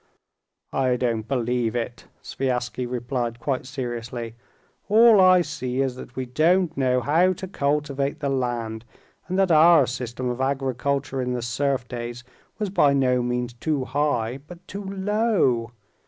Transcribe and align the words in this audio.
"I 0.73 0.95
don't 0.95 1.27
believe 1.27 1.75
it," 1.75 2.07
Sviazhsky 2.23 2.87
replied 2.87 3.39
quite 3.39 3.67
seriously; 3.67 4.33
"all 4.89 5.21
I 5.21 5.43
see 5.43 5.79
is 5.79 5.93
that 5.95 6.15
we 6.15 6.25
don't 6.25 6.75
know 6.75 7.01
how 7.01 7.33
to 7.33 7.47
cultivate 7.47 8.19
the 8.19 8.27
land, 8.27 8.83
and 9.27 9.37
that 9.37 9.51
our 9.51 9.85
system 9.85 10.27
of 10.27 10.41
agriculture 10.41 11.21
in 11.21 11.33
the 11.33 11.43
serf 11.43 11.87
days 11.87 12.23
was 12.57 12.71
by 12.71 12.93
no 12.93 13.21
means 13.21 13.53
too 13.53 13.85
high, 13.85 14.39
but 14.47 14.67
too 14.67 14.83
low. 14.85 15.71